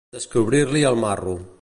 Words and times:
Descobrir-li 0.15 0.81
el 0.93 0.99
marro. 1.07 1.41